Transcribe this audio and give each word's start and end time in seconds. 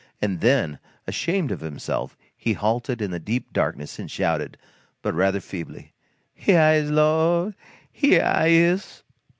And 0.19 0.39
then, 0.41 0.79
ashamed 1.05 1.51
of 1.51 1.59
himself, 1.59 2.17
he 2.35 2.53
halted 2.53 3.03
in 3.03 3.11
the 3.11 3.19
deep 3.19 3.53
darkness 3.53 3.99
and 3.99 4.09
shouted, 4.09 4.57
(but 5.03 5.13
rather 5.13 5.39
feebly:) 5.39 5.93
"Heah 6.33 6.59
I 6.59 6.73
is, 6.77 6.89
Lord, 6.89 7.53
heah 7.91 8.23
I 8.25 8.47
is!" 8.47 9.03